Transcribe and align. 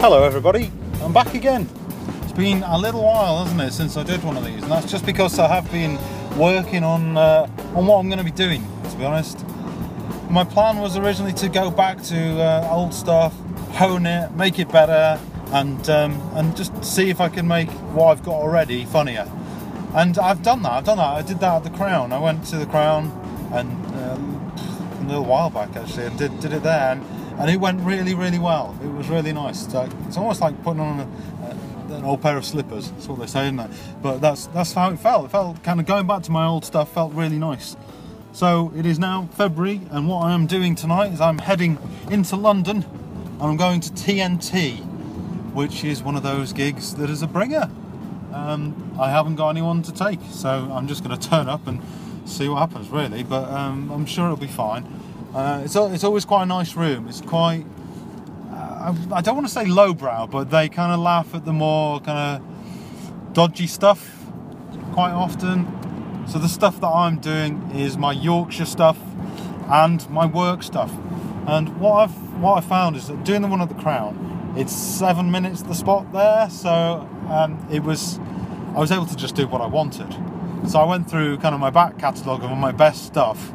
Hello, 0.00 0.24
everybody. 0.24 0.72
I'm 1.02 1.12
back 1.12 1.34
again. 1.34 1.68
It's 2.22 2.32
been 2.32 2.62
a 2.62 2.78
little 2.78 3.04
while, 3.04 3.44
hasn't 3.44 3.60
it, 3.60 3.70
since 3.70 3.98
I 3.98 4.02
did 4.02 4.24
one 4.24 4.34
of 4.34 4.46
these, 4.46 4.62
and 4.62 4.72
that's 4.72 4.90
just 4.90 5.04
because 5.04 5.38
I 5.38 5.46
have 5.46 5.70
been 5.70 5.98
working 6.38 6.82
on 6.84 7.18
uh, 7.18 7.46
on 7.74 7.86
what 7.86 7.98
I'm 7.98 8.08
going 8.08 8.16
to 8.18 8.24
be 8.24 8.30
doing. 8.30 8.64
To 8.90 8.96
be 8.96 9.04
honest, 9.04 9.44
my 10.30 10.42
plan 10.42 10.78
was 10.78 10.96
originally 10.96 11.34
to 11.34 11.50
go 11.50 11.70
back 11.70 12.02
to 12.04 12.40
uh, 12.40 12.66
old 12.72 12.94
stuff, 12.94 13.38
hone 13.72 14.06
it, 14.06 14.32
make 14.32 14.58
it 14.58 14.72
better, 14.72 15.20
and 15.52 15.90
um, 15.90 16.18
and 16.32 16.56
just 16.56 16.82
see 16.82 17.10
if 17.10 17.20
I 17.20 17.28
can 17.28 17.46
make 17.46 17.68
what 17.92 18.06
I've 18.06 18.22
got 18.22 18.36
already 18.36 18.86
funnier. 18.86 19.30
And 19.92 20.18
I've 20.18 20.42
done 20.42 20.62
that. 20.62 20.72
I've 20.72 20.84
done 20.84 20.96
that. 20.96 21.14
I 21.18 21.20
did 21.20 21.40
that 21.40 21.56
at 21.56 21.64
the 21.64 21.76
Crown. 21.76 22.14
I 22.14 22.18
went 22.18 22.46
to 22.46 22.56
the 22.56 22.64
Crown 22.64 23.12
and 23.52 23.70
um, 23.96 24.54
a 25.02 25.04
little 25.06 25.26
while 25.26 25.50
back 25.50 25.76
actually, 25.76 26.06
and 26.06 26.18
did 26.18 26.40
did 26.40 26.54
it 26.54 26.62
there. 26.62 26.92
And, 26.92 27.19
and 27.40 27.50
it 27.50 27.56
went 27.58 27.80
really, 27.80 28.14
really 28.14 28.38
well. 28.38 28.78
It 28.84 28.88
was 28.88 29.08
really 29.08 29.32
nice. 29.32 29.64
It's, 29.64 29.74
like, 29.74 29.90
it's 30.06 30.18
almost 30.18 30.42
like 30.42 30.62
putting 30.62 30.80
on 30.80 31.00
a, 31.00 31.08
a, 31.46 31.96
an 31.96 32.04
old 32.04 32.20
pair 32.20 32.36
of 32.36 32.44
slippers. 32.44 32.90
That's 32.90 33.08
what 33.08 33.18
they 33.18 33.26
say, 33.26 33.44
isn't 33.44 33.58
it? 33.58 33.70
But 34.02 34.20
that's 34.20 34.46
that's 34.48 34.74
how 34.74 34.90
it 34.90 34.98
felt. 34.98 35.24
It 35.24 35.30
felt 35.30 35.62
kind 35.62 35.80
of 35.80 35.86
going 35.86 36.06
back 36.06 36.22
to 36.24 36.30
my 36.30 36.46
old 36.46 36.66
stuff. 36.66 36.92
Felt 36.92 37.14
really 37.14 37.38
nice. 37.38 37.76
So 38.32 38.72
it 38.76 38.84
is 38.84 38.98
now 38.98 39.28
February, 39.32 39.80
and 39.90 40.06
what 40.06 40.24
I 40.24 40.32
am 40.32 40.46
doing 40.46 40.74
tonight 40.74 41.12
is 41.12 41.20
I'm 41.20 41.38
heading 41.38 41.78
into 42.10 42.36
London, 42.36 42.84
and 42.84 43.42
I'm 43.42 43.56
going 43.56 43.80
to 43.80 43.90
TNT, 43.90 44.76
which 45.54 45.82
is 45.82 46.02
one 46.02 46.16
of 46.16 46.22
those 46.22 46.52
gigs 46.52 46.94
that 46.96 47.08
is 47.08 47.22
a 47.22 47.26
bringer. 47.26 47.70
Um, 48.34 48.94
I 49.00 49.10
haven't 49.10 49.36
got 49.36 49.48
anyone 49.48 49.82
to 49.82 49.92
take, 49.92 50.20
so 50.30 50.70
I'm 50.72 50.86
just 50.86 51.02
going 51.02 51.18
to 51.18 51.28
turn 51.28 51.48
up 51.48 51.66
and 51.66 51.80
see 52.26 52.48
what 52.48 52.58
happens, 52.58 52.90
really. 52.90 53.22
But 53.22 53.48
um, 53.50 53.90
I'm 53.90 54.06
sure 54.06 54.26
it'll 54.26 54.36
be 54.36 54.46
fine. 54.46 54.84
Uh, 55.34 55.62
it's, 55.64 55.76
it's 55.76 56.02
always 56.02 56.24
quite 56.24 56.42
a 56.42 56.46
nice 56.46 56.74
room. 56.74 57.06
It's 57.08 57.20
quite, 57.20 57.64
uh, 58.50 58.94
I 59.12 59.20
don't 59.20 59.36
want 59.36 59.46
to 59.46 59.52
say 59.52 59.64
lowbrow, 59.64 60.26
but 60.26 60.50
they 60.50 60.68
kind 60.68 60.92
of 60.92 60.98
laugh 60.98 61.34
at 61.34 61.44
the 61.44 61.52
more 61.52 62.00
kind 62.00 62.42
of 62.42 63.32
dodgy 63.32 63.68
stuff 63.68 64.24
quite 64.92 65.12
often. 65.12 66.26
So 66.26 66.38
the 66.38 66.48
stuff 66.48 66.80
that 66.80 66.88
I'm 66.88 67.18
doing 67.18 67.70
is 67.74 67.96
my 67.96 68.12
Yorkshire 68.12 68.64
stuff 68.64 68.98
and 69.68 70.08
my 70.10 70.26
work 70.26 70.64
stuff. 70.64 70.92
And 71.46 71.80
what 71.80 71.94
I've 71.94 72.40
what 72.40 72.56
I 72.56 72.60
found 72.66 72.96
is 72.96 73.06
that 73.08 73.22
doing 73.24 73.42
the 73.42 73.48
one 73.48 73.60
at 73.60 73.68
the 73.68 73.74
Crown, 73.74 74.54
it's 74.56 74.74
seven 74.74 75.30
minutes 75.30 75.62
the 75.62 75.74
spot 75.74 76.12
there, 76.12 76.50
so 76.50 77.08
um, 77.28 77.64
it 77.70 77.82
was 77.84 78.18
I 78.74 78.80
was 78.80 78.90
able 78.90 79.06
to 79.06 79.16
just 79.16 79.36
do 79.36 79.46
what 79.46 79.60
I 79.60 79.66
wanted. 79.66 80.12
So 80.68 80.80
I 80.80 80.84
went 80.84 81.08
through 81.08 81.38
kind 81.38 81.54
of 81.54 81.60
my 81.60 81.70
back 81.70 81.98
catalogue 81.98 82.42
of 82.42 82.56
my 82.58 82.72
best 82.72 83.06
stuff, 83.06 83.52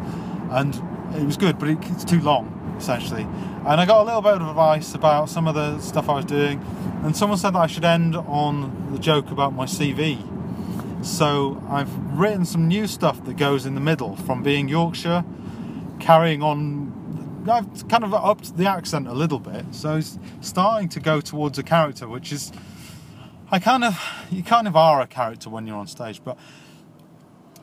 and 0.52 0.82
it 1.16 1.26
was 1.26 1.38
good, 1.38 1.58
but 1.60 1.70
it, 1.70 1.78
it's 1.92 2.06
too 2.06 2.22
long 2.22 2.62
essentially. 2.78 3.24
And 3.24 3.82
I 3.82 3.86
got 3.86 4.02
a 4.02 4.04
little 4.04 4.22
bit 4.22 4.34
of 4.34 4.48
advice 4.48 4.94
about 4.94 5.30
some 5.30 5.48
of 5.48 5.56
the 5.56 5.80
stuff 5.80 6.10
I 6.10 6.16
was 6.16 6.26
doing, 6.26 6.64
and 7.04 7.16
someone 7.16 7.38
said 7.38 7.52
that 7.52 7.60
I 7.60 7.68
should 7.68 7.86
end 7.86 8.16
on 8.16 8.92
the 8.92 9.00
joke 9.00 9.32
about 9.32 9.54
my 9.54 9.66
CV. 9.66 10.22
So 11.06 11.62
I've 11.70 11.94
written 12.18 12.46
some 12.46 12.68
new 12.68 12.88
stuff 12.88 13.24
that 13.26 13.38
goes 13.38 13.66
in 13.66 13.76
the 13.76 13.82
middle 13.82 14.16
from 14.16 14.44
being 14.44 14.68
Yorkshire, 14.68 15.24
carrying 16.00 16.42
on. 16.42 16.94
I've 17.50 17.88
kind 17.88 18.04
of 18.04 18.14
upped 18.14 18.58
the 18.58 18.68
accent 18.68 19.08
a 19.08 19.14
little 19.14 19.40
bit, 19.40 19.66
so 19.72 19.98
it's 19.98 20.18
starting 20.42 20.90
to 20.90 21.00
go 21.00 21.22
towards 21.22 21.60
a 21.60 21.64
character, 21.64 22.08
which 22.08 22.32
is 22.32 22.52
I 23.52 23.60
kind 23.60 23.84
of 23.84 24.00
you 24.32 24.44
kind 24.44 24.68
of 24.68 24.76
are 24.76 25.02
a 25.02 25.08
character 25.08 25.50
when 25.50 25.68
you're 25.68 25.78
on 25.78 25.88
stage, 25.88 26.22
but 26.24 26.38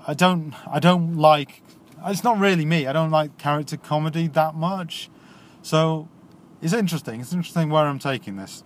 I 0.06 0.14
don't 0.14 0.54
I 0.68 0.78
don't 0.78 1.16
like 1.16 1.62
it's 2.06 2.24
not 2.24 2.38
really 2.38 2.64
me. 2.64 2.86
I 2.86 2.92
don't 2.92 3.10
like 3.10 3.38
character 3.38 3.76
comedy 3.76 4.28
that 4.28 4.54
much. 4.54 5.10
So 5.62 6.08
it's 6.60 6.72
interesting. 6.72 7.20
It's 7.20 7.32
interesting 7.32 7.70
where 7.70 7.84
I'm 7.84 7.98
taking 7.98 8.36
this. 8.36 8.64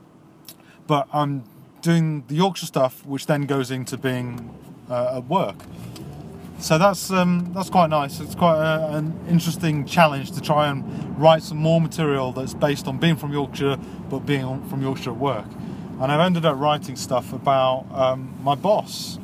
But 0.87 1.09
I'm 1.13 1.45
doing 1.83 2.25
the 2.29 2.35
Yorkshire 2.35 2.67
stuff, 2.67 3.05
which 3.07 3.27
then 3.27 3.43
goes 3.43 3.71
into 3.71 3.97
being 3.97 4.55
uh, 4.91 5.19
at 5.19 5.27
work. 5.27 5.57
So 6.59 6.79
that's 6.79 7.11
um, 7.11 7.53
that's 7.53 7.69
quite 7.69 7.91
nice. 7.91 8.19
It's 8.19 8.35
quite 8.35 8.57
a, 8.57 8.97
an 8.97 9.13
interesting 9.29 9.85
challenge 9.85 10.33
to 10.33 10.41
try 10.41 10.69
and 10.69 11.19
write 11.19 11.43
some 11.43 11.59
more 11.59 11.81
material 11.81 12.33
that's 12.33 12.55
based 12.55 12.87
on 12.87 12.99
being 12.99 13.17
from 13.17 13.33
Yorkshire, 13.33 13.77
but 14.09 14.21
being 14.21 14.67
from 14.69 14.81
Yorkshire 14.81 15.11
at 15.11 15.17
work. 15.17 15.47
And 16.01 16.11
I've 16.11 16.21
ended 16.21 16.47
up 16.47 16.59
writing 16.59 16.97
stuff 16.97 17.33
about 17.33 17.87
um, 17.93 18.35
my 18.43 18.55
boss 18.55 19.19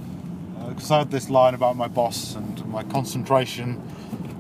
because 0.69 0.91
uh, 0.91 0.97
I 0.97 0.99
had 0.99 1.11
this 1.11 1.31
line 1.31 1.55
about 1.55 1.77
my 1.77 1.89
boss 1.89 2.35
and 2.35 2.65
my 2.67 2.83
concentration 2.85 3.81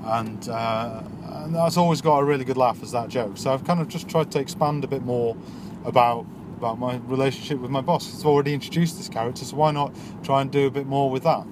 and, 0.04 0.48
uh, 0.48 1.02
and 1.24 1.54
that's 1.54 1.76
always 1.76 2.00
got 2.00 2.18
a 2.18 2.24
really 2.24 2.44
good 2.44 2.56
laugh 2.56 2.82
as 2.82 2.92
that 2.92 3.08
joke. 3.08 3.36
So 3.36 3.52
I've 3.52 3.64
kind 3.64 3.80
of 3.80 3.88
just 3.88 4.08
tried 4.08 4.30
to 4.32 4.40
expand 4.40 4.84
a 4.84 4.88
bit 4.88 5.02
more 5.02 5.36
about 5.84 6.26
about 6.62 6.78
my 6.78 6.94
relationship 7.06 7.58
with 7.58 7.72
my 7.72 7.80
boss. 7.80 8.20
I've 8.20 8.26
already 8.26 8.54
introduced 8.54 8.96
this 8.96 9.08
character, 9.08 9.44
so 9.44 9.56
why 9.56 9.72
not 9.72 9.92
try 10.22 10.42
and 10.42 10.50
do 10.50 10.68
a 10.68 10.70
bit 10.70 10.86
more 10.86 11.10
with 11.10 11.24
that? 11.24 11.44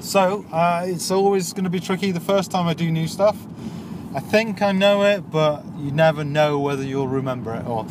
So 0.00 0.44
uh, 0.52 0.84
it's 0.86 1.10
always 1.10 1.54
going 1.54 1.64
to 1.64 1.70
be 1.70 1.80
tricky 1.80 2.10
the 2.10 2.20
first 2.20 2.50
time 2.50 2.66
I 2.66 2.74
do 2.74 2.90
new 2.90 3.08
stuff. 3.08 3.34
I 4.14 4.20
think 4.20 4.60
I 4.60 4.72
know 4.72 5.04
it, 5.04 5.30
but 5.30 5.64
you 5.78 5.90
never 5.90 6.22
know 6.22 6.58
whether 6.58 6.82
you'll 6.82 7.08
remember 7.08 7.54
it. 7.54 7.66
Or 7.66 7.86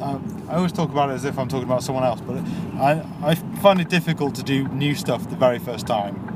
uh, 0.00 0.18
I 0.48 0.56
always 0.56 0.72
talk 0.72 0.90
about 0.90 1.10
it 1.10 1.14
as 1.14 1.24
if 1.24 1.38
I'm 1.38 1.48
talking 1.48 1.68
about 1.68 1.84
someone 1.84 2.02
else, 2.02 2.20
but 2.20 2.38
I, 2.80 3.04
I 3.22 3.34
find 3.60 3.80
it 3.80 3.88
difficult 3.88 4.34
to 4.34 4.42
do 4.42 4.66
new 4.68 4.96
stuff 4.96 5.30
the 5.30 5.36
very 5.36 5.60
first 5.60 5.86
time. 5.86 6.27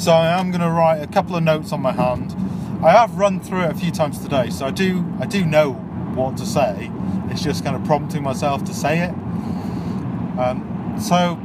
So 0.00 0.12
I 0.12 0.40
am 0.40 0.50
going 0.50 0.62
to 0.62 0.70
write 0.70 1.02
a 1.02 1.06
couple 1.06 1.36
of 1.36 1.42
notes 1.42 1.72
on 1.72 1.82
my 1.82 1.92
hand. 1.92 2.34
I 2.82 2.90
have 2.90 3.16
run 3.16 3.38
through 3.38 3.64
it 3.64 3.70
a 3.70 3.74
few 3.74 3.90
times 3.90 4.18
today, 4.18 4.48
so 4.48 4.64
I 4.64 4.70
do 4.70 5.04
I 5.20 5.26
do 5.26 5.44
know 5.44 5.72
what 6.14 6.38
to 6.38 6.46
say. 6.46 6.90
It's 7.28 7.42
just 7.42 7.64
kind 7.64 7.76
of 7.76 7.84
prompting 7.84 8.22
myself 8.22 8.64
to 8.64 8.72
say 8.72 9.00
it. 9.00 9.10
Um, 10.40 10.96
so 10.98 11.38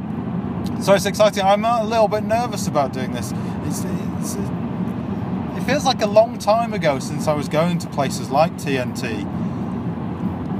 so 0.82 0.94
it's 0.94 1.04
exciting. 1.04 1.42
I'm 1.44 1.66
a 1.66 1.84
little 1.84 2.08
bit 2.08 2.24
nervous 2.24 2.66
about 2.66 2.94
doing 2.94 3.12
this. 3.12 3.34
It's, 3.66 3.84
it's, 3.84 4.36
it 4.36 5.66
feels 5.66 5.84
like 5.84 6.00
a 6.00 6.06
long 6.06 6.38
time 6.38 6.72
ago 6.72 6.98
since 6.98 7.28
I 7.28 7.34
was 7.34 7.50
going 7.50 7.76
to 7.80 7.88
places 7.88 8.30
like 8.30 8.54
TNT. 8.54 9.26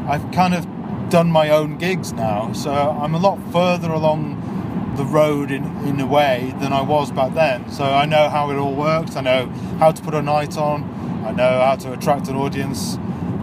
I've 0.06 0.31
kind 0.33 0.53
of 0.53 0.67
done 1.09 1.31
my 1.31 1.49
own 1.49 1.79
gigs 1.79 2.12
now, 2.12 2.53
so 2.53 2.73
I'm 2.73 3.15
a 3.15 3.19
lot 3.19 3.39
further 3.53 3.89
along 3.89 4.56
the 4.97 5.05
road 5.05 5.51
in, 5.51 5.65
in 5.87 6.01
a 6.01 6.07
way 6.07 6.55
than 6.61 6.73
I 6.73 6.81
was 6.81 7.12
back 7.12 7.34
then. 7.34 7.71
So 7.71 7.84
I 7.84 8.07
know 8.07 8.29
how 8.29 8.51
it 8.51 8.57
all 8.57 8.75
works. 8.75 9.17
I 9.17 9.21
know 9.21 9.47
how 9.79 9.93
to 9.93 10.03
put 10.03 10.15
a 10.15 10.23
night 10.23 10.57
on. 10.57 10.83
I 11.25 11.33
know 11.33 11.61
how 11.61 11.77
to 11.77 11.93
attract 11.93 12.29
an 12.29 12.37
audience, 12.37 12.95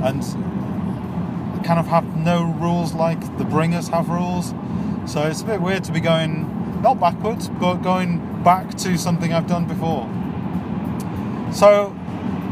and 0.03 0.23
I 0.23 1.61
kind 1.63 1.79
of 1.79 1.87
have 1.87 2.17
no 2.17 2.43
rules 2.43 2.93
like 2.93 3.37
the 3.37 3.45
bringers 3.45 3.87
have 3.89 4.09
rules. 4.09 4.53
So 5.05 5.23
it's 5.23 5.41
a 5.41 5.45
bit 5.45 5.61
weird 5.61 5.83
to 5.85 5.91
be 5.91 5.99
going 5.99 6.81
not 6.81 6.99
backwards, 6.99 7.49
but 7.49 7.75
going 7.77 8.43
back 8.43 8.75
to 8.79 8.97
something 8.97 9.33
I've 9.33 9.47
done 9.47 9.67
before. 9.67 10.09
So 11.53 11.95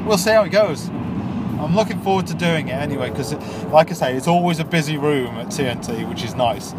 we'll 0.06 0.18
see 0.18 0.32
how 0.32 0.44
it 0.44 0.50
goes. 0.50 0.88
I'm 0.88 1.76
looking 1.76 2.00
forward 2.02 2.28
to 2.28 2.34
doing 2.34 2.70
it 2.70 2.74
anyway 2.74 3.10
because, 3.10 3.34
like 3.66 3.92
I 3.92 3.94
say, 3.94 4.16
it's 4.16 4.28
always 4.28 4.60
a 4.60 4.66
busy 4.66 4.98
room 4.98 5.36
at 5.36 5.48
TNT, 5.48 6.08
which 6.08 6.24
is 6.24 6.36
nice 6.36 6.74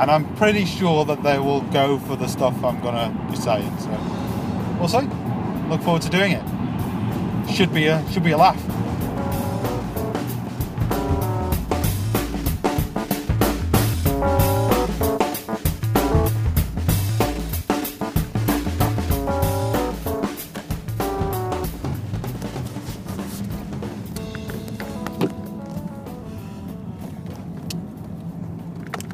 and 0.00 0.10
I'm 0.10 0.34
pretty 0.36 0.64
sure 0.64 1.04
that 1.04 1.22
they 1.22 1.38
will 1.38 1.60
go 1.60 1.98
for 1.98 2.16
the 2.16 2.26
stuff 2.26 2.64
I'm 2.64 2.80
gonna 2.80 3.14
be 3.30 3.36
saying. 3.36 3.78
So 3.78 3.90
see. 4.86 5.06
Look 5.68 5.82
forward 5.82 6.02
to 6.02 6.08
doing 6.08 6.32
it. 6.32 6.42
Should 7.54 7.72
be 7.74 7.86
a 7.86 8.02
should 8.10 8.24
be 8.24 8.30
a 8.30 8.38
laugh. 8.38 8.79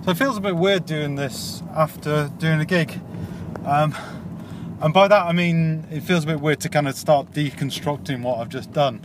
So 0.06 0.12
it 0.12 0.18
feels 0.18 0.36
a 0.36 0.40
bit 0.40 0.54
weird 0.54 0.86
doing 0.86 1.16
this 1.16 1.64
after 1.74 2.30
doing 2.38 2.60
a 2.60 2.64
gig. 2.64 3.00
Um, 3.64 3.92
and 4.80 4.94
by 4.94 5.08
that 5.08 5.26
I 5.26 5.32
mean 5.32 5.84
it 5.90 6.04
feels 6.04 6.22
a 6.22 6.28
bit 6.28 6.40
weird 6.40 6.60
to 6.60 6.68
kind 6.68 6.86
of 6.86 6.94
start 6.94 7.32
deconstructing 7.32 8.22
what 8.22 8.38
I've 8.38 8.48
just 8.48 8.70
done. 8.70 9.00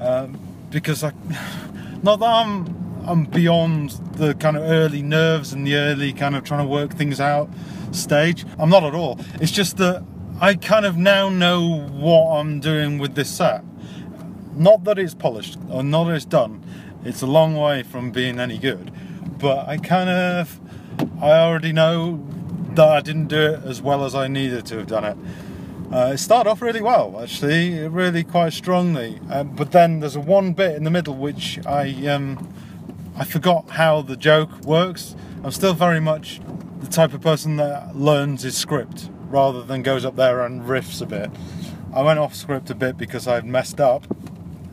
Um, 0.00 0.40
because 0.68 1.04
I, 1.04 1.12
not 2.02 2.18
that 2.18 2.28
I'm, 2.28 3.04
I'm 3.06 3.24
beyond 3.26 3.90
the 4.14 4.34
kind 4.34 4.56
of 4.56 4.64
early 4.64 5.00
nerves 5.00 5.52
and 5.52 5.64
the 5.64 5.76
early 5.76 6.12
kind 6.12 6.34
of 6.34 6.42
trying 6.42 6.66
to 6.66 6.68
work 6.68 6.94
things 6.94 7.20
out 7.20 7.48
stage. 7.92 8.44
I'm 8.58 8.68
not 8.68 8.82
at 8.82 8.96
all. 8.96 9.20
It's 9.34 9.52
just 9.52 9.76
that 9.76 10.02
I 10.40 10.56
kind 10.56 10.84
of 10.84 10.96
now 10.96 11.28
know 11.28 11.86
what 11.88 12.40
I'm 12.40 12.58
doing 12.58 12.98
with 12.98 13.14
this 13.14 13.30
set. 13.30 13.62
Not 14.56 14.82
that 14.82 14.98
it's 14.98 15.14
polished 15.14 15.56
or 15.70 15.84
not 15.84 16.06
that 16.06 16.16
it's 16.16 16.24
done. 16.24 16.64
It's 17.04 17.22
a 17.22 17.28
long 17.28 17.54
way 17.54 17.84
from 17.84 18.10
being 18.10 18.40
any 18.40 18.58
good 18.58 18.90
but 19.42 19.68
I 19.68 19.76
kind 19.76 20.08
of 20.08 20.60
I 21.20 21.32
already 21.32 21.72
know 21.72 22.24
that 22.74 22.88
I 22.88 23.00
didn't 23.00 23.26
do 23.26 23.40
it 23.40 23.64
as 23.64 23.82
well 23.82 24.04
as 24.04 24.14
I 24.14 24.28
needed 24.28 24.64
to 24.66 24.78
have 24.78 24.86
done 24.86 25.04
it. 25.04 25.16
Uh, 25.92 26.12
it 26.14 26.18
started 26.18 26.48
off 26.48 26.62
really 26.62 26.80
well, 26.80 27.20
actually, 27.20 27.86
really 27.88 28.24
quite 28.24 28.54
strongly. 28.54 29.20
Um, 29.28 29.54
but 29.54 29.72
then 29.72 30.00
there's 30.00 30.16
a 30.16 30.20
one 30.20 30.54
bit 30.54 30.76
in 30.76 30.84
the 30.84 30.90
middle 30.90 31.14
which 31.14 31.58
I 31.66 31.90
um, 32.06 32.54
I 33.16 33.22
I 33.22 33.24
forgot 33.24 33.70
how 33.70 34.00
the 34.00 34.16
joke 34.16 34.62
works. 34.62 35.14
I'm 35.44 35.50
still 35.50 35.74
very 35.74 36.00
much 36.00 36.40
the 36.80 36.86
type 36.86 37.12
of 37.12 37.20
person 37.20 37.56
that 37.56 37.94
learns 37.94 38.42
his 38.42 38.56
script 38.56 39.10
rather 39.28 39.62
than 39.62 39.82
goes 39.82 40.04
up 40.04 40.16
there 40.16 40.44
and 40.46 40.62
riffs 40.62 41.02
a 41.02 41.06
bit. 41.06 41.30
I 41.92 42.02
went 42.02 42.18
off 42.18 42.34
script 42.34 42.70
a 42.70 42.74
bit 42.74 42.96
because 42.96 43.28
I'd 43.28 43.44
messed 43.44 43.80
up, 43.80 44.06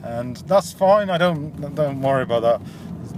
and 0.04 0.38
that's 0.38 0.71
fine. 0.71 1.10
I 1.10 1.18
don't 1.18 1.75
don't 1.75 2.01
worry 2.01 2.24
about 2.24 2.42
that. 2.44 2.62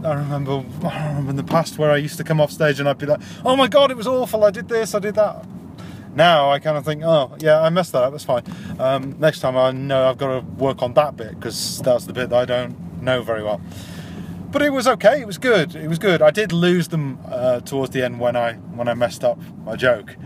I 0.04 0.14
remember, 0.14 0.64
I 0.84 1.08
remember 1.10 1.30
in 1.32 1.36
the 1.36 1.44
past 1.44 1.78
where 1.78 1.92
I 1.92 1.98
used 1.98 2.18
to 2.18 2.24
come 2.24 2.42
off 2.42 2.52
stage 2.52 2.80
and 2.80 2.90
I'd 2.90 2.98
be 2.98 3.06
like, 3.06 3.22
"Oh 3.46 3.56
my 3.56 3.68
god, 3.68 3.92
it 3.92 3.98
was 3.98 4.08
awful! 4.08 4.44
I 4.44 4.52
did 4.52 4.68
this, 4.68 4.96
I 4.96 5.00
did 5.00 5.16
that." 5.16 5.46
Now 6.16 6.52
I 6.52 6.60
kind 6.60 6.78
of 6.78 6.86
think, 6.86 7.04
"Oh 7.04 7.36
yeah, 7.40 7.62
I 7.62 7.70
messed 7.70 7.92
that 7.94 8.04
up. 8.04 8.12
That's 8.12 8.26
fine. 8.26 8.44
Um, 8.80 9.16
next 9.20 9.40
time 9.40 9.56
I 9.56 9.72
know 9.72 10.10
I've 10.10 10.18
got 10.18 10.40
to 10.40 10.46
work 10.56 10.82
on 10.82 10.94
that 10.96 11.16
bit 11.16 11.36
because 11.36 11.82
that's 11.84 12.06
the 12.06 12.14
bit 12.14 12.30
that 12.30 12.40
I 12.40 12.46
don't 12.46 13.02
know 13.02 13.22
very 13.22 13.44
well." 13.44 13.62
But 14.52 14.62
it 14.64 14.72
was 14.72 14.88
okay. 14.88 15.22
It 15.22 15.28
was 15.28 15.38
good. 15.38 15.76
It 15.76 15.88
was 15.88 15.98
good. 15.98 16.22
I 16.22 16.32
did 16.32 16.52
lose 16.52 16.90
them 16.90 17.20
uh, 17.26 17.62
towards 17.62 17.94
the 17.94 18.04
end 18.04 18.20
when 18.20 18.36
I 18.36 18.54
when 18.54 18.88
I 18.88 18.94
messed 18.94 19.24
up 19.24 19.40
my 19.64 19.76
joke. 19.76 20.18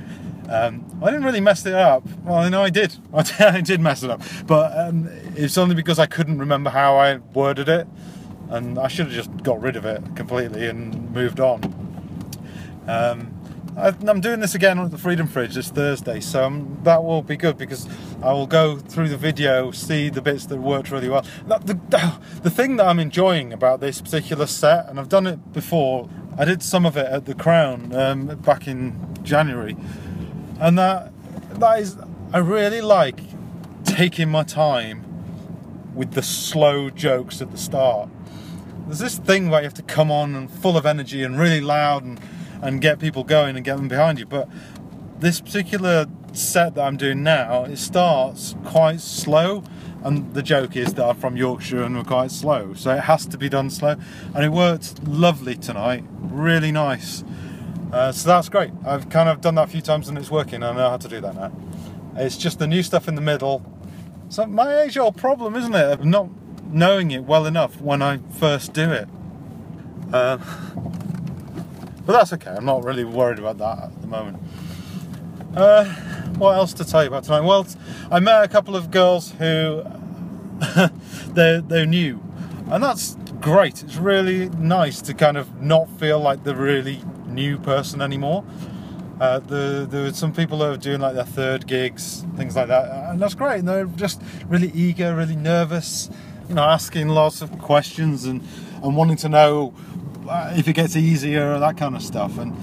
Um, 0.49 0.85
I 1.01 1.07
didn't 1.07 1.25
really 1.25 1.41
mess 1.41 1.65
it 1.65 1.73
up. 1.73 2.07
Well, 2.23 2.49
no, 2.49 2.63
I 2.63 2.69
did. 2.69 2.95
I 3.13 3.61
did 3.61 3.81
mess 3.81 4.03
it 4.03 4.09
up, 4.09 4.21
but 4.47 4.77
um, 4.77 5.09
it's 5.35 5.57
only 5.57 5.75
because 5.75 5.99
I 5.99 6.05
couldn't 6.05 6.39
remember 6.39 6.69
how 6.69 6.97
I 6.97 7.17
worded 7.33 7.69
it, 7.69 7.87
and 8.49 8.77
I 8.77 8.87
should 8.87 9.07
have 9.07 9.15
just 9.15 9.43
got 9.43 9.61
rid 9.61 9.75
of 9.75 9.85
it 9.85 10.03
completely 10.15 10.67
and 10.67 11.11
moved 11.13 11.39
on. 11.39 11.63
Um, 12.87 13.31
I, 13.77 13.93
am 14.07 14.21
doing 14.21 14.39
this 14.39 14.55
again 14.55 14.79
at 14.79 14.91
the 14.91 14.97
Freedom 14.97 15.27
Fridge 15.27 15.55
this 15.55 15.69
Thursday, 15.69 16.19
so 16.19 16.45
um, 16.45 16.79
that 16.83 17.03
will 17.03 17.21
be 17.21 17.35
good 17.35 17.57
because 17.57 17.87
I 18.23 18.31
will 18.31 18.47
go 18.47 18.77
through 18.77 19.09
the 19.09 19.17
video, 19.17 19.71
see 19.71 20.09
the 20.09 20.21
bits 20.21 20.45
that 20.45 20.57
worked 20.57 20.91
really 20.91 21.09
well. 21.09 21.25
The, 21.47 21.57
the, 21.59 22.19
the 22.43 22.49
thing 22.49 22.77
that 22.77 22.87
I'm 22.87 22.99
enjoying 22.99 23.51
about 23.51 23.81
this 23.81 24.01
particular 24.01 24.45
set, 24.45 24.87
and 24.89 24.99
I've 24.99 25.09
done 25.09 25.27
it 25.27 25.51
before, 25.51 26.09
I 26.37 26.45
did 26.45 26.63
some 26.63 26.85
of 26.85 26.95
it 26.95 27.07
at 27.07 27.25
the 27.25 27.33
Crown 27.33 27.93
um, 27.93 28.27
back 28.27 28.67
in 28.67 28.97
January 29.23 29.75
and 30.59 30.77
that 30.77 31.11
that 31.59 31.79
is 31.79 31.97
I 32.33 32.39
really 32.39 32.81
like 32.81 33.19
taking 33.83 34.29
my 34.29 34.43
time 34.43 35.03
with 35.93 36.11
the 36.11 36.23
slow 36.23 36.89
jokes 36.89 37.41
at 37.41 37.51
the 37.51 37.57
start. 37.57 38.09
There's 38.85 38.99
this 38.99 39.17
thing 39.17 39.49
where 39.49 39.61
you 39.61 39.65
have 39.65 39.73
to 39.75 39.83
come 39.83 40.11
on 40.11 40.35
and 40.35 40.49
full 40.49 40.77
of 40.77 40.85
energy 40.85 41.23
and 41.23 41.39
really 41.39 41.61
loud 41.61 42.03
and 42.03 42.19
and 42.61 42.81
get 42.81 42.99
people 42.99 43.23
going 43.23 43.55
and 43.55 43.63
get 43.63 43.77
them 43.77 43.87
behind 43.87 44.19
you. 44.19 44.25
But 44.25 44.49
this 45.19 45.39
particular 45.39 46.07
set 46.33 46.75
that 46.75 46.81
I'm 46.81 46.97
doing 46.97 47.23
now, 47.23 47.65
it 47.65 47.77
starts 47.77 48.55
quite 48.65 48.99
slow, 48.99 49.63
and 50.03 50.33
the 50.33 50.43
joke 50.43 50.75
is 50.75 50.93
that 50.95 51.05
I'm 51.05 51.15
from 51.15 51.37
Yorkshire 51.37 51.83
and 51.83 51.95
we're 51.95 52.03
quite 52.03 52.31
slow, 52.31 52.73
so 52.73 52.91
it 52.91 53.01
has 53.01 53.25
to 53.27 53.37
be 53.37 53.49
done 53.49 53.69
slow. 53.69 53.95
And 54.33 54.43
it 54.43 54.49
worked 54.49 55.03
lovely 55.07 55.55
tonight, 55.55 56.03
really 56.19 56.71
nice. 56.71 57.23
Uh, 57.91 58.11
so 58.11 58.27
that's 58.27 58.49
great. 58.49 58.71
I've 58.85 59.09
kind 59.09 59.29
of 59.29 59.41
done 59.41 59.55
that 59.55 59.69
a 59.69 59.71
few 59.71 59.81
times 59.81 60.09
and 60.09 60.17
it's 60.17 60.31
working. 60.31 60.63
I 60.63 60.73
know 60.73 60.89
how 60.89 60.97
to 60.97 61.07
do 61.07 61.21
that 61.21 61.35
now. 61.35 61.51
It's 62.15 62.37
just 62.37 62.59
the 62.59 62.67
new 62.67 62.83
stuff 62.83 63.07
in 63.07 63.15
the 63.15 63.21
middle. 63.21 63.63
So 64.29 64.45
my 64.47 64.81
age-old 64.81 65.17
problem, 65.17 65.55
isn't 65.55 65.75
it, 65.75 66.03
not 66.03 66.29
knowing 66.75 67.11
it 67.11 67.23
well 67.23 67.45
enough 67.45 67.79
when 67.79 68.01
I 68.01 68.17
first 68.17 68.73
do 68.73 68.91
it. 68.91 69.07
Uh, 70.13 70.37
but 72.05 72.13
that's 72.13 72.33
okay. 72.33 72.51
I'm 72.51 72.65
not 72.65 72.83
really 72.83 73.05
worried 73.05 73.39
about 73.39 73.57
that 73.59 73.85
at 73.85 74.01
the 74.01 74.07
moment. 74.07 74.37
Uh, 75.55 75.85
what 76.35 76.55
else 76.55 76.73
to 76.73 76.85
tell 76.85 77.01
you 77.01 77.07
about 77.07 77.23
tonight? 77.23 77.41
Well, 77.41 77.65
I 78.11 78.19
met 78.19 78.43
a 78.43 78.49
couple 78.49 78.75
of 78.75 78.91
girls 78.91 79.31
who 79.31 79.83
they're 81.27 81.61
they're 81.61 81.85
new, 81.85 82.21
and 82.69 82.83
that's 82.83 83.15
great. 83.39 83.81
It's 83.81 83.95
really 83.95 84.49
nice 84.49 85.01
to 85.03 85.13
kind 85.13 85.37
of 85.37 85.61
not 85.61 85.89
feel 85.97 86.19
like 86.19 86.43
they're 86.43 86.55
really 86.55 87.01
new 87.25 87.57
person 87.57 88.01
anymore. 88.01 88.43
Uh, 89.21 89.39
the, 89.39 89.87
there 89.89 90.05
are 90.05 90.13
some 90.13 90.33
people 90.33 90.57
that 90.57 90.69
are 90.69 90.77
doing 90.77 90.99
like 90.99 91.15
their 91.15 91.23
third 91.23 91.67
gigs, 91.67 92.25
things 92.35 92.57
like 92.57 92.67
that, 92.67 93.11
and 93.11 93.21
that's 93.21 93.33
great. 93.33 93.59
And 93.59 93.67
they're 93.67 93.85
just 93.85 94.21
really 94.49 94.71
eager, 94.73 95.15
really 95.15 95.37
nervous, 95.37 96.09
you 96.49 96.55
know, 96.55 96.63
asking 96.63 97.09
lots 97.09 97.41
of 97.41 97.57
questions 97.59 98.25
and, 98.25 98.41
and 98.83 98.95
wanting 98.95 99.17
to 99.17 99.29
know 99.29 99.73
uh, 100.27 100.53
if 100.55 100.67
it 100.67 100.73
gets 100.73 100.95
easier, 100.95 101.59
that 101.59 101.77
kind 101.77 101.95
of 101.95 102.01
stuff. 102.01 102.37
And 102.37 102.55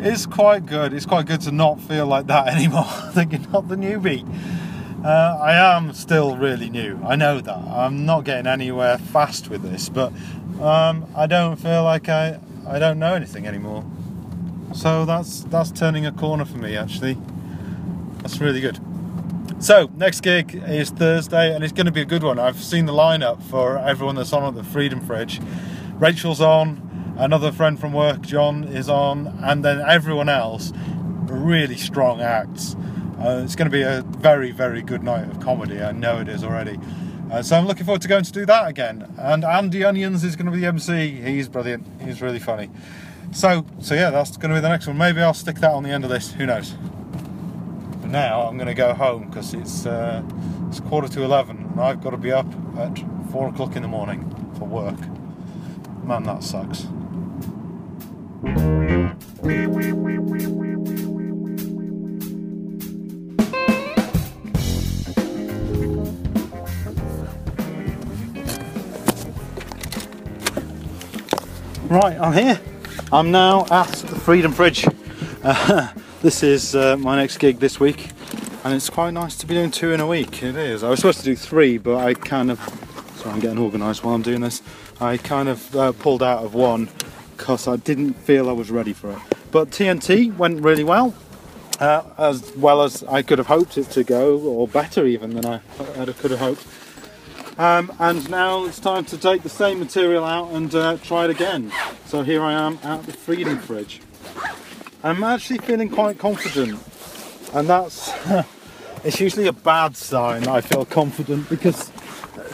it's 0.00 0.26
quite 0.26 0.66
good. 0.66 0.92
It's 0.92 1.06
quite 1.06 1.26
good 1.26 1.40
to 1.42 1.52
not 1.52 1.80
feel 1.80 2.06
like 2.06 2.26
that 2.26 2.48
anymore, 2.54 2.86
thinking 3.12 3.46
not 3.52 3.68
the 3.68 3.76
newbie. 3.76 4.24
Uh, 5.04 5.38
I 5.40 5.76
am 5.76 5.92
still 5.92 6.36
really 6.36 6.70
new. 6.70 6.98
I 7.04 7.16
know 7.16 7.40
that. 7.40 7.56
I'm 7.56 8.06
not 8.06 8.24
getting 8.24 8.46
anywhere 8.46 8.98
fast 8.98 9.48
with 9.48 9.62
this, 9.62 9.88
but 9.88 10.12
um, 10.60 11.06
I 11.14 11.26
don't 11.26 11.56
feel 11.56 11.84
like 11.84 12.08
I, 12.08 12.40
I 12.66 12.78
don't 12.78 12.98
know 12.98 13.14
anything 13.14 13.46
anymore. 13.46 13.84
So 14.74 15.04
that's 15.04 15.44
that's 15.44 15.70
turning 15.70 16.06
a 16.06 16.12
corner 16.12 16.44
for 16.44 16.58
me 16.58 16.76
actually. 16.76 17.16
That's 18.18 18.40
really 18.40 18.60
good. 18.60 18.80
So 19.58 19.88
next 19.96 20.20
gig 20.20 20.54
is 20.54 20.90
Thursday 20.90 21.54
and 21.54 21.64
it's 21.64 21.72
going 21.72 21.86
to 21.86 21.92
be 21.92 22.02
a 22.02 22.06
good 22.06 22.22
one. 22.22 22.38
I've 22.38 22.62
seen 22.62 22.84
the 22.84 22.92
lineup 22.92 23.42
for 23.42 23.78
everyone 23.78 24.14
that's 24.14 24.34
on 24.34 24.44
at 24.44 24.54
the 24.54 24.62
Freedom 24.62 25.00
Fridge. 25.00 25.40
Rachel's 25.94 26.42
on, 26.42 27.14
another 27.18 27.50
friend 27.50 27.80
from 27.80 27.94
work, 27.94 28.20
John, 28.20 28.64
is 28.64 28.90
on, 28.90 29.26
and 29.42 29.64
then 29.64 29.80
everyone 29.80 30.28
else. 30.28 30.72
Really 31.24 31.76
strong 31.76 32.20
acts. 32.20 32.76
Uh, 33.18 33.40
it's 33.42 33.56
going 33.56 33.70
to 33.70 33.72
be 33.72 33.80
a 33.80 34.02
very 34.18 34.50
very 34.50 34.82
good 34.82 35.02
night 35.02 35.26
of 35.26 35.40
comedy. 35.40 35.80
I 35.80 35.92
know 35.92 36.18
it 36.18 36.28
is 36.28 36.44
already. 36.44 36.78
Uh, 37.32 37.42
so 37.42 37.56
I'm 37.56 37.66
looking 37.66 37.86
forward 37.86 38.02
to 38.02 38.08
going 38.08 38.24
to 38.24 38.32
do 38.32 38.44
that 38.44 38.68
again. 38.68 39.10
And 39.18 39.42
Andy 39.42 39.84
Onions 39.84 40.22
is 40.22 40.36
going 40.36 40.46
to 40.46 40.52
be 40.52 40.60
the 40.60 40.66
MC. 40.66 41.12
He's 41.22 41.48
brilliant. 41.48 41.86
He's 42.02 42.20
really 42.20 42.38
funny. 42.38 42.70
So, 43.32 43.64
so 43.80 43.94
yeah, 43.94 44.10
that's 44.10 44.36
going 44.36 44.50
to 44.50 44.56
be 44.56 44.60
the 44.60 44.68
next 44.68 44.86
one. 44.86 44.98
Maybe 44.98 45.22
I'll 45.22 45.34
stick 45.34 45.56
that 45.60 45.72
on 45.72 45.82
the 45.82 45.90
end 45.90 46.04
of 46.04 46.10
this. 46.10 46.32
Who 46.32 46.44
knows? 46.44 46.74
Now 48.08 48.42
I'm 48.42 48.56
going 48.56 48.68
to 48.68 48.74
go 48.74 48.94
home 48.94 49.26
because 49.28 49.52
it's 49.52 49.84
uh, 49.84 50.22
it's 50.68 50.80
quarter 50.80 51.08
to 51.08 51.22
eleven, 51.22 51.56
and 51.56 51.80
I've 51.80 52.02
got 52.02 52.10
to 52.10 52.16
be 52.16 52.32
up 52.32 52.46
at 52.78 52.98
four 53.30 53.48
o'clock 53.48 53.76
in 53.76 53.82
the 53.82 53.88
morning 53.88 54.22
for 54.58 54.66
work. 54.66 54.98
Man, 56.04 56.22
that 56.22 56.42
sucks. 56.42 56.86
Right, 71.88 72.18
I'm 72.20 72.32
here. 72.32 72.60
I'm 73.12 73.30
now 73.30 73.66
at 73.70 73.88
the 73.92 74.16
Freedom 74.16 74.52
Fridge. 74.52 74.86
Uh, 75.42 75.92
this 76.22 76.42
is 76.42 76.74
uh, 76.74 76.96
my 76.96 77.16
next 77.16 77.38
gig 77.38 77.58
this 77.58 77.78
week, 77.78 78.08
and 78.64 78.74
it's 78.74 78.90
quite 78.90 79.10
nice 79.10 79.36
to 79.38 79.46
be 79.46 79.54
doing 79.54 79.70
two 79.70 79.92
in 79.92 80.00
a 80.00 80.06
week. 80.06 80.42
It 80.42 80.56
is. 80.56 80.82
I 80.82 80.90
was 80.90 81.00
supposed 81.00 81.18
to 81.18 81.24
do 81.24 81.36
three, 81.36 81.78
but 81.78 81.96
I 81.96 82.14
kind 82.14 82.50
of. 82.50 82.58
Sorry, 83.16 83.32
I'm 83.32 83.40
getting 83.40 83.58
organised 83.58 84.04
while 84.04 84.14
I'm 84.14 84.22
doing 84.22 84.40
this. 84.40 84.62
I 85.00 85.16
kind 85.16 85.48
of 85.48 85.76
uh, 85.76 85.92
pulled 85.92 86.22
out 86.22 86.44
of 86.44 86.54
one 86.54 86.88
because 87.36 87.68
I 87.68 87.76
didn't 87.76 88.14
feel 88.14 88.48
I 88.48 88.52
was 88.52 88.70
ready 88.70 88.92
for 88.92 89.12
it. 89.12 89.18
But 89.50 89.70
TNT 89.70 90.36
went 90.36 90.62
really 90.62 90.84
well, 90.84 91.14
uh, 91.80 92.02
as 92.18 92.54
well 92.56 92.82
as 92.82 93.02
I 93.04 93.22
could 93.22 93.38
have 93.38 93.46
hoped 93.46 93.78
it 93.78 93.90
to 93.90 94.04
go, 94.04 94.38
or 94.38 94.66
better 94.66 95.06
even 95.06 95.34
than 95.34 95.46
I, 95.46 95.60
could 96.18 96.30
have 96.30 96.40
hoped. 96.40 96.66
Um, 97.58 97.92
and 97.98 98.28
now 98.28 98.64
it's 98.66 98.78
time 98.78 99.04
to 99.06 99.16
take 99.16 99.42
the 99.42 99.48
same 99.48 99.78
material 99.78 100.24
out 100.24 100.50
and 100.52 100.74
uh, 100.74 100.96
try 100.98 101.24
it 101.24 101.30
again. 101.30 101.72
So 102.06 102.22
here 102.22 102.42
I 102.42 102.52
am 102.52 102.78
at 102.82 103.04
the 103.04 103.12
Freedom 103.12 103.58
Fridge. 103.58 104.00
I'm 105.06 105.22
actually 105.22 105.58
feeling 105.58 105.88
quite 105.88 106.18
confident, 106.18 106.80
and 107.54 107.68
that's 107.68 108.12
it's 109.04 109.20
usually 109.20 109.46
a 109.46 109.52
bad 109.52 109.96
sign 109.96 110.48
I 110.48 110.60
feel 110.60 110.84
confident 110.84 111.48
because 111.48 111.92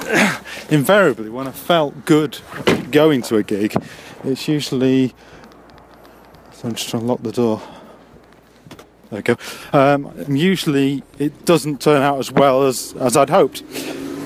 invariably 0.70 1.30
when 1.30 1.48
I 1.48 1.52
felt 1.52 2.04
good 2.04 2.38
going 2.90 3.22
to 3.22 3.36
a 3.36 3.42
gig, 3.42 3.74
it's 4.24 4.48
usually. 4.48 5.14
So 6.52 6.68
I'm 6.68 6.74
just 6.74 6.90
trying 6.90 7.04
to 7.04 7.06
lock 7.06 7.22
the 7.22 7.32
door. 7.32 7.62
There 9.08 9.16
we 9.16 9.22
go. 9.22 9.36
Um, 9.72 10.12
usually 10.28 11.02
it 11.18 11.46
doesn't 11.46 11.80
turn 11.80 12.02
out 12.02 12.18
as 12.18 12.30
well 12.30 12.64
as, 12.64 12.92
as 13.00 13.16
I'd 13.16 13.30
hoped. 13.30 13.62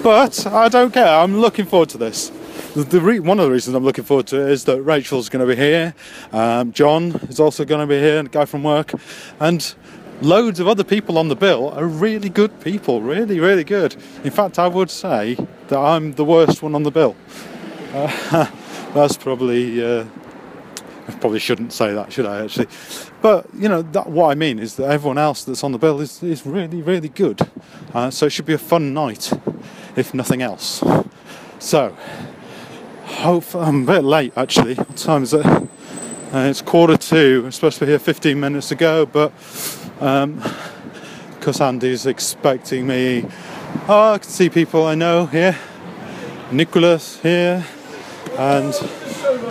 But 0.03 0.49
I 0.49 0.69
don't 0.69 0.93
care. 0.93 1.07
I'm 1.07 1.39
looking 1.39 1.65
forward 1.65 1.91
to 1.91 1.99
this. 1.99 2.33
The, 2.77 3.01
re- 3.01 3.21
one 3.21 3.39
of 3.39 3.47
the 3.47 3.53
reasons 3.53 3.75
I'm 3.75 3.85
looking 3.85 4.05
forward 4.05 4.27
to 4.27 4.37
it 4.43 4.51
is 4.51 4.65
that 4.67 4.83
Rachel's 4.83 5.31
going 5.31 5.41
to 5.41 5.47
be 5.47 5.59
here. 5.59 5.95
Um, 6.31 6.73
John 6.73 7.13
is 7.31 7.41
also 7.41 7.65
going 7.65 7.81
to 7.81 7.87
be 7.87 7.99
here, 7.99 8.21
a 8.21 8.25
guy 8.25 8.45
from 8.45 8.65
work, 8.65 8.93
and 9.41 9.75
loads 10.21 10.61
of 10.61 10.69
other 10.69 10.85
people 10.85 11.17
on 11.17 11.29
the 11.29 11.37
bill 11.37 11.71
are 11.71 11.87
really 11.87 12.29
good 12.29 12.61
people. 12.61 13.01
Really, 13.01 13.41
really 13.41 13.65
good. 13.65 13.97
In 14.25 14.31
fact, 14.31 14.59
I 14.59 14.69
would 14.69 14.91
say 14.91 15.39
that 15.69 15.79
I'm 15.79 16.13
the 16.13 16.25
worst 16.27 16.63
one 16.63 16.75
on 16.75 16.83
the 16.83 16.91
bill. 16.91 17.17
Uh, 17.95 18.51
that's 18.93 19.17
probably. 19.17 19.83
Uh, 19.83 20.05
I 21.09 21.13
probably 21.13 21.39
shouldn't 21.39 21.73
say 21.73 21.95
that, 21.95 22.13
should 22.13 22.27
I? 22.27 22.45
Actually, 22.45 22.67
but 23.23 23.47
you 23.55 23.71
know 23.71 23.81
that, 23.81 24.11
what 24.11 24.33
I 24.33 24.35
mean 24.35 24.59
is 24.59 24.77
that 24.77 24.91
everyone 24.91 25.17
else 25.17 25.45
that's 25.45 25.65
on 25.65 25.73
the 25.73 25.79
bill 25.79 25.99
is, 26.03 26.23
is 26.23 26.45
really, 26.45 26.83
really 26.83 27.09
good. 27.09 27.41
Uh, 27.95 28.11
so 28.11 28.27
it 28.27 28.31
should 28.31 28.45
be 28.45 28.53
a 28.53 28.59
fun 28.59 28.93
night 28.93 29.33
if 29.97 30.13
nothing 30.13 30.43
else. 30.43 30.83
So, 31.59 31.97
hope 33.17 33.55
I'm 33.55 33.83
a 33.83 33.95
bit 33.95 34.05
late 34.05 34.33
actually. 34.37 34.75
What 34.75 34.97
time 34.97 35.23
is 35.23 35.33
it? 35.33 35.45
Uh, 35.45 35.69
it's 36.33 36.61
quarter 36.61 36.97
two. 36.97 37.43
I'm 37.45 37.53
supposed 37.53 37.79
to 37.79 37.87
be 37.87 37.91
here 37.91 37.99
15 37.99 38.39
minutes 38.39 38.71
ago, 38.71 39.07
but 39.07 39.33
um, 40.01 40.43
because 41.39 41.61
Andy's 41.61 42.05
expecting 42.07 42.87
me, 42.87 43.25
oh, 43.89 44.13
I 44.13 44.19
can 44.19 44.29
see 44.29 44.51
people 44.51 44.85
I 44.87 44.95
know 44.95 45.27
here. 45.27 45.57
Nicholas 46.53 47.21
here, 47.23 47.65
and 48.39 48.73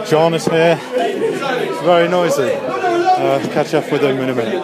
John 0.05 0.33
is 0.33 0.45
here. 0.45 0.79
It's 0.81 1.81
very 1.81 2.07
noisy. 2.07 2.53
Uh, 2.53 3.39
catch 3.51 3.73
up 3.73 3.91
with 3.91 4.03
him 4.03 4.17
in 4.17 4.29
a 4.29 4.35
minute. 4.35 4.63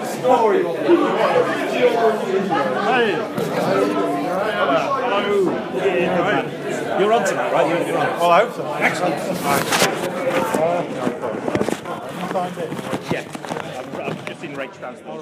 You're 6.99 7.13
on 7.13 7.25
tonight, 7.25 7.49
right? 7.63 7.79
You're, 7.79 7.87
you're 7.87 7.97
on. 7.97 8.19
Well, 8.19 8.31
I 8.31 8.45
hope 8.45 8.55
so. 8.55 8.73
Excellent. 8.73 9.15
Uh, 10.57 10.81
Yeah. 13.11 13.25
I've, 13.79 13.99
I've 13.99 14.25
just 14.25 14.41
seen 14.41 14.55
Rach 14.55 14.73
transport. 14.77 15.21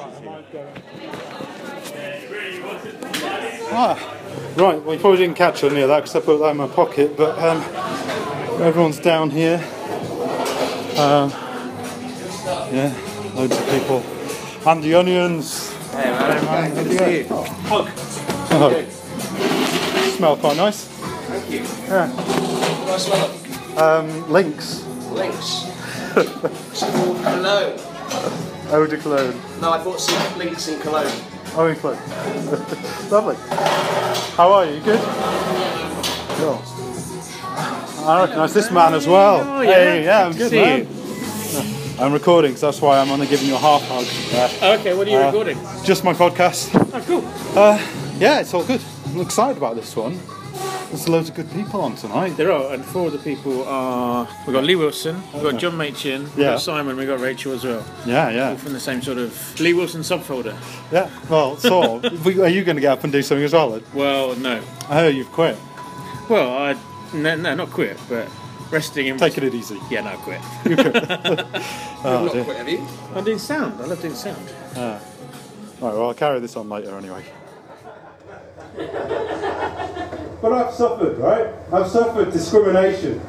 Ah, 3.72 3.98
right. 4.55 4.81
Well, 4.84 4.93
you 4.96 5.00
probably 5.00 5.17
didn't 5.17 5.36
catch 5.36 5.63
any 5.63 5.81
of 5.81 5.89
that 5.89 6.00
because 6.03 6.15
I 6.15 6.19
put 6.22 6.39
that 6.39 6.51
in 6.51 6.58
my 6.58 6.67
pocket. 6.67 7.15
But 7.17 7.38
um, 7.39 7.62
everyone's 8.62 9.00
down 9.00 9.29
here. 9.29 9.58
Um, 10.98 11.31
yeah, 12.72 12.93
loads 13.36 13.58
of 13.58 13.69
people. 13.69 14.03
And 14.67 14.84
the 14.84 14.93
onions. 14.96 15.72
Hey 15.91 16.12
man, 16.12 16.46
man, 16.46 16.74
good 16.75 16.88
good 16.88 16.91
to 16.91 16.98
to 16.98 17.05
see 17.05 17.17
you. 17.19 17.27
Hug. 17.69 17.89
Oh, 18.51 18.86
smell 20.17 20.38
quite 20.38 20.58
nice. 20.58 20.99
Thank 21.30 21.50
you. 21.52 21.60
Yeah. 21.88 22.08
What 22.10 22.86
do 22.88 22.92
I 22.94 22.98
smell 22.98 23.26
of? 23.26 23.78
Um, 23.78 24.32
Lynx. 24.32 24.84
Lynx. 25.12 25.66
it's 26.16 26.82
called 26.84 27.24
cologne. 27.24 27.80
Eau 28.72 28.86
de 28.88 28.98
Cologne. 28.98 29.40
No, 29.62 29.72
I 29.72 29.84
bought 29.84 30.00
some 30.00 30.38
Lynx 30.38 30.68
in 30.68 30.80
cologne. 30.80 31.12
Oh, 31.56 31.66
in 31.68 31.76
Cologne. 31.78 31.98
Lovely. 33.10 33.36
How 34.36 34.52
are 34.54 34.66
you? 34.66 34.74
You 34.76 34.82
Good. 34.82 35.00
Cool. 36.38 36.62
I 38.08 38.22
recognise 38.22 38.54
this 38.54 38.72
man 38.72 38.94
as 38.94 39.08
well. 39.08 39.42
Oh, 39.58 39.62
yeah. 39.62 39.72
Hey, 39.74 40.04
yeah, 40.06 40.26
I'm 40.26 40.32
Good 40.34 40.52
good, 40.52 40.86
to 40.86 40.94
see. 40.94 42.00
I'm 42.00 42.14
recording, 42.14 42.56
so 42.56 42.68
that's 42.68 42.82
why 42.82 42.98
I'm 43.00 43.12
only 43.12 43.28
giving 43.28 43.48
you 43.48 43.56
a 43.56 43.58
half 43.58 43.82
hug. 43.88 44.06
Uh, 44.64 44.78
Okay, 44.80 44.94
what 44.96 45.06
are 45.08 45.12
you 45.12 45.18
Uh, 45.18 45.26
recording? 45.26 45.58
just 45.84 46.04
my 46.04 46.14
podcast. 46.14 46.70
Oh, 46.94 47.02
cool. 47.06 47.24
Uh, 47.60 47.78
yeah, 48.20 48.40
it's 48.40 48.54
all 48.54 48.64
good. 48.64 48.82
I'm 49.08 49.20
excited 49.22 49.58
about 49.58 49.76
this 49.76 49.96
one. 49.96 50.18
There's 50.89 51.08
loads 51.08 51.29
of 51.29 51.36
good 51.36 51.51
people 51.51 51.81
on 51.81 51.96
tonight. 51.96 52.36
There 52.36 52.51
are, 52.51 52.74
and 52.74 52.84
four 52.84 53.08
of 53.08 53.13
the 53.13 53.19
people 53.19 53.63
are. 53.67 54.27
We've 54.48 54.55
got 54.55 54.63
Lee 54.63 54.75
Wilson, 54.75 55.22
we've 55.34 55.43
got 55.43 55.58
John 55.58 55.77
Machin, 55.77 56.24
we've 56.24 56.38
Yeah. 56.39 56.46
got 56.53 56.62
Simon, 56.62 56.98
we've 56.98 57.08
got 57.08 57.19
Rachel 57.19 57.53
as 57.53 57.63
well. 57.63 57.86
Yeah, 58.08 58.25
All 58.25 58.31
yeah, 58.31 58.55
from 58.55 58.74
the 58.74 58.79
same 58.79 59.01
sort 59.03 59.19
of 59.19 59.60
Lee 59.60 59.74
Wilson 59.74 60.01
subfolder. 60.01 60.55
yeah. 60.91 61.08
Well, 61.29 61.58
so 61.58 62.00
are 62.25 62.50
you 62.50 62.63
going 62.63 62.75
to 62.75 62.81
get 62.81 62.91
up 62.91 63.03
and 63.03 63.13
do 63.13 63.22
something 63.22 63.43
as 63.46 63.53
well? 63.53 63.69
Then? 63.72 63.84
Well, 63.93 64.36
no. 64.36 64.62
I 64.89 64.96
heard 64.96 65.15
you've 65.15 65.31
quit. 65.31 65.58
Well, 66.27 66.58
I. 66.58 66.75
No, 67.13 67.36
no, 67.36 67.53
not 67.55 67.69
quit, 67.69 67.98
but 68.10 68.27
resting 68.72 69.08
in. 69.08 69.17
Taking 69.17 69.43
it 69.43 69.53
easy. 69.53 69.77
Yeah, 69.91 70.01
no, 70.01 70.17
quit. 70.17 70.41
Oh, 72.01 72.24
Not 72.25 72.34
dear. 72.34 72.43
quit, 72.46 72.55
have 72.58 72.69
you? 72.69 72.88
I'm 73.13 73.25
doing 73.25 73.38
sound. 73.39 73.79
I 73.81 73.86
love 73.86 74.01
doing 74.01 74.15
sound. 74.15 74.38
Ah. 74.75 75.00
Right, 75.81 75.93
well, 75.93 76.08
I'll 76.08 76.13
carry 76.13 76.39
this 76.39 76.55
on 76.55 76.69
later 76.69 76.98
anyway. 76.98 77.24
But 80.41 80.53
I've 80.53 80.74
suffered, 80.74 81.17
right? 81.17 81.48
I've 81.74 81.88
suffered 81.88 82.31
discrimination. 82.31 83.19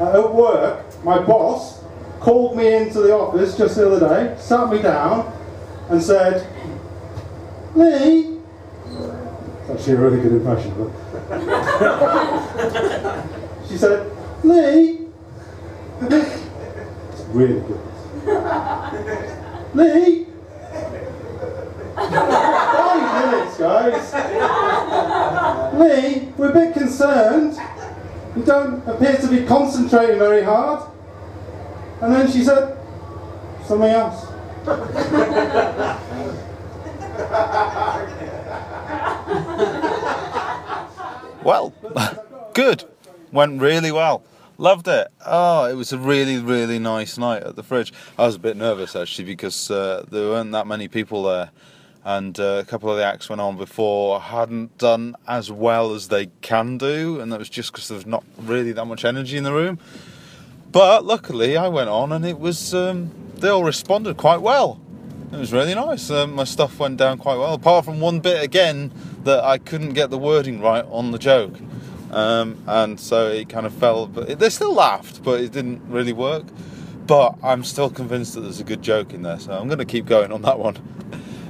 At 0.00 0.32
work, 0.34 0.84
my 1.04 1.18
boss 1.18 1.82
called 2.20 2.56
me 2.56 2.72
into 2.72 3.00
the 3.00 3.12
office 3.12 3.56
just 3.56 3.74
the 3.76 3.90
other 3.90 4.08
day, 4.08 4.36
sat 4.40 4.70
me 4.70 4.80
down, 4.80 5.32
and 5.88 6.00
said, 6.00 6.46
Lee. 7.74 8.38
It's 8.88 9.70
actually 9.70 9.94
a 9.94 9.96
really 9.96 10.20
good 10.20 10.32
impression, 10.32 10.72
but. 10.78 10.90
she 13.68 13.76
said, 13.76 14.08
Lee. 14.44 15.08
it's 16.02 17.20
really 17.30 17.60
good. 17.60 17.80
Lee. 19.74 20.26
Five 21.96 23.32
minutes, 23.32 23.58
guys. 23.58 24.12
We're 26.36 26.50
a 26.50 26.52
bit 26.52 26.74
concerned. 26.74 27.58
You 28.36 28.44
don't 28.44 28.86
appear 28.88 29.16
to 29.16 29.28
be 29.28 29.44
concentrating 29.44 30.18
very 30.18 30.42
hard. 30.42 30.88
And 32.00 32.12
then 32.14 32.30
she 32.30 32.44
said, 32.44 32.78
something 33.64 33.90
else. 33.90 34.26
Well, 41.44 41.74
good. 42.54 42.84
Went 43.32 43.60
really 43.60 43.90
well. 43.90 44.22
Loved 44.58 44.86
it. 44.86 45.08
Oh, 45.26 45.64
it 45.64 45.74
was 45.74 45.92
a 45.92 45.98
really, 45.98 46.38
really 46.38 46.78
nice 46.78 47.18
night 47.18 47.42
at 47.42 47.56
the 47.56 47.64
fridge. 47.64 47.92
I 48.16 48.26
was 48.26 48.36
a 48.36 48.38
bit 48.38 48.56
nervous 48.56 48.94
actually 48.94 49.24
because 49.24 49.68
uh, 49.70 50.04
there 50.08 50.28
weren't 50.28 50.52
that 50.52 50.68
many 50.68 50.86
people 50.86 51.24
there, 51.24 51.50
and 52.04 52.38
uh, 52.40 52.60
a 52.60 52.64
couple 52.64 52.90
of 52.90 52.96
the 52.96 53.04
acts 53.04 53.28
went 53.28 53.40
on 53.40 53.56
before 53.56 54.20
hadn't 54.20 54.76
done 54.78 55.14
as 55.28 55.52
well 55.52 55.94
as 55.94 56.08
they 56.08 56.26
can 56.40 56.78
do, 56.78 57.20
and 57.20 57.32
that 57.32 57.38
was 57.38 57.48
just 57.48 57.72
because 57.72 57.88
there's 57.88 58.06
not 58.06 58.24
really 58.38 58.72
that 58.72 58.84
much 58.84 59.04
energy 59.04 59.36
in 59.36 59.44
the 59.44 59.52
room. 59.52 59.78
But 60.72 61.04
luckily, 61.04 61.56
I 61.56 61.68
went 61.68 61.90
on 61.90 62.12
and 62.12 62.24
it 62.24 62.38
was 62.38 62.74
um, 62.74 63.12
they 63.36 63.48
all 63.48 63.64
responded 63.64 64.16
quite 64.16 64.40
well. 64.40 64.80
It 65.32 65.36
was 65.36 65.52
really 65.52 65.74
nice. 65.74 66.10
Um, 66.10 66.34
my 66.34 66.44
stuff 66.44 66.78
went 66.78 66.98
down 66.98 67.18
quite 67.18 67.36
well, 67.36 67.54
apart 67.54 67.84
from 67.84 68.00
one 68.00 68.20
bit 68.20 68.42
again 68.42 68.92
that 69.24 69.42
I 69.44 69.58
couldn't 69.58 69.94
get 69.94 70.10
the 70.10 70.18
wording 70.18 70.60
right 70.60 70.84
on 70.90 71.10
the 71.10 71.18
joke, 71.18 71.54
um, 72.10 72.62
and 72.66 72.98
so 72.98 73.28
it 73.28 73.48
kind 73.48 73.64
of 73.64 73.72
fell. 73.72 74.06
But 74.06 74.28
it, 74.28 74.38
they 74.40 74.50
still 74.50 74.74
laughed, 74.74 75.22
but 75.22 75.40
it 75.40 75.52
didn't 75.52 75.82
really 75.88 76.12
work. 76.12 76.44
But 77.06 77.36
I'm 77.42 77.64
still 77.64 77.90
convinced 77.90 78.34
that 78.34 78.42
there's 78.42 78.60
a 78.60 78.64
good 78.64 78.82
joke 78.82 79.12
in 79.12 79.22
there, 79.22 79.38
so 79.38 79.52
I'm 79.52 79.68
going 79.68 79.78
to 79.78 79.84
keep 79.84 80.06
going 80.06 80.32
on 80.32 80.42
that 80.42 80.58
one. 80.58 80.76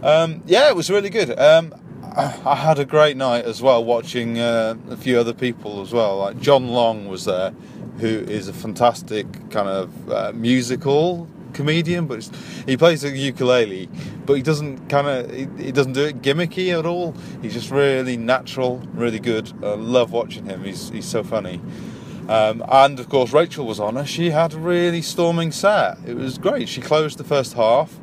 Um, 0.03 0.43
yeah, 0.47 0.69
it 0.69 0.77
was 0.77 0.91
really 0.91 1.11
good. 1.11 1.39
Um, 1.39 1.75
I, 2.17 2.57
had 2.57 2.79
a 2.79 2.85
great 2.85 3.17
night 3.17 3.45
as 3.45 3.63
well, 3.63 3.85
watching 3.85 4.39
uh, 4.39 4.75
a 4.91 4.97
few 4.97 5.19
other 5.19 5.33
people 5.33 5.81
as 5.81 5.93
well. 5.93 6.19
Like 6.19 6.41
John 6.41 6.69
Long 6.69 7.09
was 7.09 7.25
there, 7.25 7.53
who 7.99 8.09
is 8.09 8.49
a 8.49 8.53
fantastic 8.53 9.27
kind 9.51 9.69
of 9.69 10.11
uh, 10.11 10.33
musical 10.35 11.29
comedian, 11.55 12.07
but 12.07 12.29
he 12.67 12.77
plays 12.77 13.03
the 13.03 13.11
ukulele, 13.11 13.89
but 14.27 14.35
he 14.35 14.43
doesn't 14.43 14.89
kind 14.89 15.07
of 15.07 15.31
he, 15.31 15.47
he 15.65 15.73
doesn't 15.73 15.93
do 15.93 16.05
it 16.05 16.21
gimmicky 16.21 16.77
at 16.77 16.85
all. 16.85 17.15
He's 17.41 17.55
just 17.55 17.71
really 17.71 18.17
natural, 18.17 18.83
really 18.95 19.21
good. 19.21 19.53
I 19.63 19.75
love 19.75 20.13
watching 20.13 20.47
him. 20.47 20.65
He's 20.65 20.91
he's 20.91 21.07
so 21.07 21.23
funny. 21.23 21.61
Um, 22.29 22.65
and 22.69 23.01
of 23.01 23.09
course, 23.09 23.33
Rachel 23.33 23.67
was 23.67 23.81
on 23.81 23.97
her. 23.97 24.07
She 24.07 24.31
had 24.31 24.55
a 24.55 24.59
really 24.59 25.03
storming 25.03 25.53
set. 25.53 25.99
It 26.07 26.15
was 26.15 26.39
great. 26.39 26.69
She 26.69 26.81
closed 26.81 27.19
the 27.19 27.25
first 27.25 27.55
half, 27.55 27.99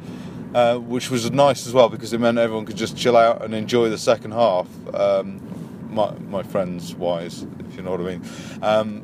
uh, 0.54 0.78
which 0.78 1.10
was 1.10 1.30
nice 1.32 1.68
as 1.68 1.74
well 1.74 1.90
because 1.90 2.14
it 2.14 2.20
meant 2.20 2.38
everyone 2.38 2.66
could 2.66 2.78
just 2.78 2.98
chill 2.98 3.18
out 3.18 3.44
and 3.44 3.54
enjoy 3.54 3.90
the 3.90 3.98
second 3.98 4.32
half. 4.32 4.68
Um, 4.94 5.42
my 5.90 6.14
my 6.30 6.44
friends 6.44 6.96
wise, 6.96 7.46
if 7.68 7.76
you 7.76 7.82
know 7.82 7.92
what 7.92 8.02
I 8.02 8.04
mean. 8.04 8.24
Um, 8.62 9.02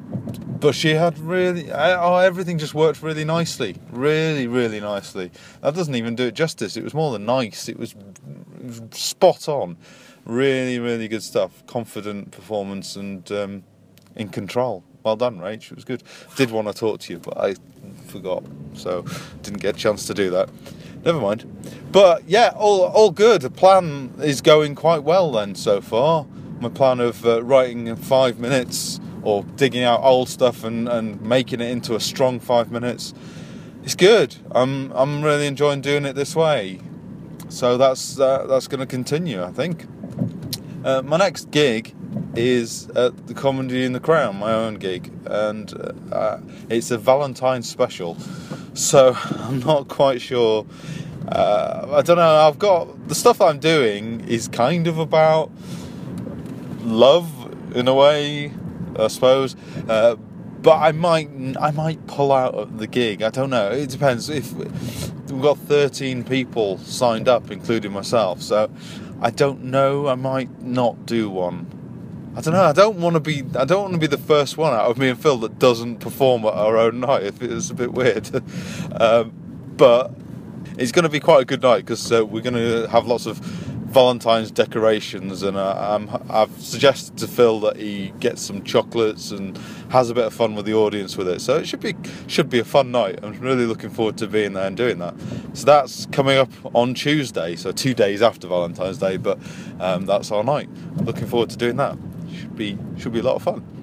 but 0.59 0.73
she 0.73 0.91
had 0.91 1.17
really, 1.19 1.71
oh, 1.71 2.17
everything 2.17 2.57
just 2.57 2.73
worked 2.73 3.03
really 3.03 3.25
nicely, 3.25 3.75
really, 3.91 4.47
really 4.47 4.79
nicely. 4.79 5.31
That 5.61 5.75
doesn't 5.75 5.95
even 5.95 6.15
do 6.15 6.27
it 6.27 6.33
justice. 6.33 6.77
It 6.77 6.83
was 6.83 6.93
more 6.93 7.11
than 7.11 7.25
nice. 7.25 7.67
It 7.67 7.77
was, 7.77 7.93
it 7.93 8.65
was 8.65 8.81
spot 8.91 9.47
on. 9.49 9.77
Really, 10.25 10.79
really 10.79 11.07
good 11.07 11.21
stuff. 11.21 11.65
Confident 11.67 12.31
performance 12.31 12.95
and 12.95 13.29
um, 13.31 13.63
in 14.15 14.29
control. 14.29 14.83
Well 15.03 15.15
done, 15.15 15.37
Rach. 15.37 15.71
It 15.71 15.75
was 15.75 15.85
good. 15.85 16.01
Did 16.35 16.49
want 16.49 16.67
to 16.67 16.73
talk 16.73 16.99
to 17.01 17.13
you, 17.13 17.19
but 17.19 17.37
I 17.37 17.55
forgot, 18.07 18.43
so 18.73 19.05
didn't 19.43 19.61
get 19.61 19.75
a 19.75 19.77
chance 19.77 20.07
to 20.07 20.15
do 20.15 20.31
that. 20.31 20.49
Never 21.05 21.21
mind. 21.21 21.45
But 21.91 22.27
yeah, 22.27 22.51
all 22.55 22.81
all 22.81 23.11
good. 23.11 23.41
The 23.43 23.51
plan 23.51 24.13
is 24.19 24.41
going 24.41 24.75
quite 24.75 25.03
well 25.03 25.31
then 25.31 25.53
so 25.55 25.79
far. 25.79 26.25
My 26.59 26.69
plan 26.69 26.99
of 26.99 27.25
uh, 27.25 27.43
writing 27.43 27.87
in 27.87 27.95
five 27.95 28.39
minutes 28.39 28.99
or 29.21 29.43
digging 29.43 29.83
out 29.83 30.01
old 30.01 30.29
stuff 30.29 30.63
and, 30.63 30.89
and 30.89 31.21
making 31.21 31.61
it 31.61 31.69
into 31.69 31.95
a 31.95 31.99
strong 31.99 32.39
five 32.39 32.71
minutes. 32.71 33.13
It's 33.83 33.95
good. 33.95 34.35
I'm 34.51 34.91
I'm 34.93 35.23
really 35.23 35.45
enjoying 35.45 35.81
doing 35.81 36.05
it 36.05 36.13
this 36.13 36.35
way. 36.35 36.81
So 37.49 37.77
that's 37.77 38.19
uh, 38.19 38.47
that's 38.47 38.67
going 38.67 38.79
to 38.79 38.87
continue, 38.87 39.43
I 39.43 39.51
think. 39.51 39.85
Uh, 40.83 41.01
my 41.03 41.17
next 41.17 41.51
gig 41.51 41.95
is 42.35 42.89
at 42.91 43.27
the 43.27 43.33
Comedy 43.33 43.85
in 43.85 43.93
the 43.93 43.99
Crown, 43.99 44.37
my 44.37 44.53
own 44.53 44.75
gig, 44.75 45.11
and 45.25 45.73
uh, 45.73 46.15
uh, 46.15 46.41
it's 46.69 46.91
a 46.91 46.97
Valentine's 46.97 47.69
special. 47.69 48.17
So 48.75 49.13
I'm 49.39 49.59
not 49.59 49.87
quite 49.87 50.21
sure. 50.21 50.65
Uh, 51.27 51.87
I 51.91 52.01
don't 52.01 52.17
know. 52.17 52.47
I've 52.47 52.59
got 52.59 53.07
the 53.07 53.15
stuff 53.15 53.41
I'm 53.41 53.59
doing 53.59 54.21
is 54.27 54.47
kind 54.47 54.85
of 54.85 54.99
about 54.99 55.49
love 56.81 57.31
in 57.75 57.87
a 57.87 57.93
way, 57.95 58.53
I 58.99 59.07
suppose. 59.07 59.55
Uh, 59.89 60.15
but 60.61 60.77
I 60.77 60.91
might 60.91 61.29
I 61.59 61.71
might 61.71 62.05
pull 62.07 62.31
out 62.31 62.53
of 62.53 62.77
the 62.77 62.87
gig. 62.87 63.21
I 63.21 63.29
don't 63.29 63.49
know. 63.49 63.71
It 63.71 63.89
depends. 63.89 64.29
If 64.29 64.53
we've 64.53 65.41
got 65.41 65.57
13 65.57 66.23
people 66.23 66.77
signed 66.79 67.27
up, 67.27 67.51
including 67.51 67.91
myself, 67.91 68.41
so 68.41 68.69
I 69.21 69.31
don't 69.31 69.63
know. 69.63 70.07
I 70.07 70.15
might 70.15 70.61
not 70.61 71.05
do 71.05 71.29
one. 71.29 71.74
I 72.35 72.41
don't 72.41 72.53
know. 72.53 72.63
I 72.63 72.73
don't 72.73 72.97
want 72.97 73.13
to 73.13 73.21
be. 73.21 73.43
I 73.57 73.63
don't 73.63 73.81
want 73.83 73.93
to 73.93 73.99
be 73.99 74.07
the 74.07 74.17
first 74.17 74.57
one 74.57 74.73
out 74.73 74.91
of 74.91 74.97
me 74.97 75.07
and 75.07 75.17
Phil 75.19 75.37
that 75.37 75.57
doesn't 75.57 75.97
perform 75.97 76.43
at 76.43 76.53
our 76.53 76.77
own 76.77 76.99
night. 76.99 77.23
If 77.23 77.41
it's 77.41 77.69
a 77.69 77.73
bit 77.73 77.93
weird, 77.93 78.29
um, 78.99 79.31
but 79.77 80.11
it's 80.77 80.91
going 80.91 81.03
to 81.03 81.09
be 81.09 81.21
quite 81.21 81.41
a 81.43 81.45
good 81.45 81.61
night 81.61 81.85
because 81.85 82.11
uh, 82.11 82.25
we're 82.25 82.41
going 82.41 82.55
to 82.55 82.89
have 82.89 83.07
lots 83.07 83.25
of 83.25 83.37
Valentine's 83.37 84.51
decorations, 84.51 85.43
and 85.43 85.55
uh, 85.55 85.95
um, 85.95 86.21
I've 86.29 86.51
suggested 86.61 87.17
to 87.19 87.27
Phil 87.29 87.61
that 87.61 87.77
he 87.77 88.11
gets 88.19 88.41
some 88.41 88.61
chocolates 88.63 89.31
and 89.31 89.57
has 89.89 90.09
a 90.09 90.13
bit 90.13 90.25
of 90.25 90.33
fun 90.33 90.55
with 90.55 90.65
the 90.65 90.73
audience 90.73 91.15
with 91.15 91.29
it. 91.29 91.39
So 91.39 91.55
it 91.55 91.65
should 91.69 91.79
be 91.79 91.95
should 92.27 92.49
be 92.49 92.59
a 92.59 92.65
fun 92.65 92.91
night. 92.91 93.19
I'm 93.23 93.39
really 93.39 93.65
looking 93.65 93.91
forward 93.91 94.17
to 94.17 94.27
being 94.27 94.51
there 94.51 94.67
and 94.67 94.75
doing 94.75 94.99
that. 94.99 95.13
So 95.53 95.65
that's 95.65 96.05
coming 96.07 96.37
up 96.37 96.51
on 96.75 96.95
Tuesday, 96.95 97.55
so 97.55 97.71
two 97.71 97.93
days 97.93 98.21
after 98.21 98.45
Valentine's 98.49 98.97
Day, 98.97 99.15
but 99.15 99.39
um, 99.79 100.05
that's 100.05 100.29
our 100.31 100.43
night. 100.43 100.67
Looking 100.97 101.27
forward 101.27 101.49
to 101.51 101.57
doing 101.57 101.77
that. 101.77 101.97
Should 102.35 102.55
be 102.55 102.77
should 102.97 103.13
be 103.13 103.19
a 103.19 103.23
lot 103.23 103.35
of 103.35 103.43
fun. 103.43 103.74